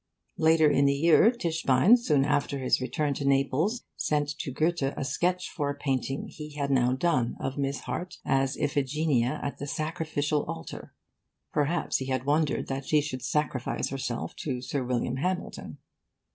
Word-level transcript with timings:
Later 0.39 0.67
in 0.67 0.85
the 0.85 0.95
year, 0.95 1.29
Tischbein, 1.29 1.95
soon 1.95 2.25
after 2.25 2.57
his 2.57 2.81
return 2.81 3.13
to 3.13 3.23
Naples, 3.23 3.83
sent 3.95 4.29
to 4.39 4.49
Goethe 4.51 4.81
a 4.97 5.05
sketch 5.05 5.47
for 5.51 5.69
a 5.69 5.75
painting 5.77 6.27
he 6.27 6.53
had 6.55 6.71
now 6.71 6.93
done 6.93 7.37
of 7.39 7.59
Miss 7.59 7.81
Harte 7.81 8.17
as 8.25 8.57
Iphigenia 8.57 9.39
at 9.43 9.59
the 9.59 9.67
Sacrificial 9.67 10.41
Altar. 10.45 10.95
Perhaps 11.53 11.97
he 11.97 12.07
had 12.07 12.25
wondered 12.25 12.65
that 12.65 12.85
she 12.87 12.99
should 12.99 13.21
sacrifice 13.21 13.89
herself 13.89 14.35
to 14.37 14.59
Sir 14.59 14.83
William 14.83 15.17
Hamilton.... 15.17 15.77